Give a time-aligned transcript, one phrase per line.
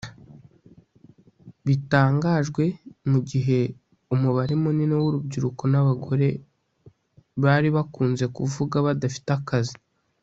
[1.65, 2.63] bitangajwe
[3.11, 3.59] mu gihe
[4.13, 6.27] umubare munini w’urubyiruko n’abagore
[7.43, 9.75] bari bakunze kuvuga badafite akazi